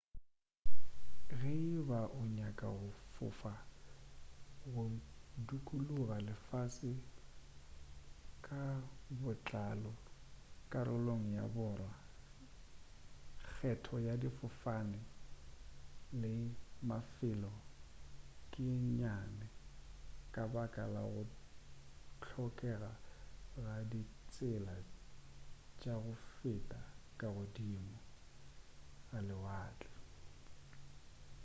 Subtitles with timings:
[1.41, 3.53] ge e ba o nyaka go fofa
[4.71, 4.83] go
[5.47, 6.91] dukuluga lefase
[8.45, 8.61] ka
[9.21, 9.91] botlalo
[10.71, 11.93] karolong ya borwa
[13.47, 14.99] kgetho ya difofane
[16.21, 16.33] le
[16.89, 17.53] mafelo
[18.51, 19.47] ke ye nnyane
[20.33, 21.23] ka baka la go
[22.23, 22.91] hlokega
[23.63, 24.75] ga ditsela
[25.79, 26.81] tša go feta
[27.19, 27.97] ka godimo
[29.09, 29.89] ga lewatle